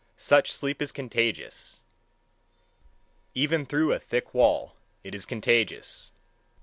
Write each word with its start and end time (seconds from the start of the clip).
Such 0.17 0.51
sleep 0.51 0.81
is 0.81 0.91
contagious 0.91 1.81
even 3.35 3.67
through 3.67 3.93
a 3.93 3.99
thick 3.99 4.33
wall 4.33 4.75
it 5.03 5.13
is 5.13 5.27
contagious. 5.27 6.09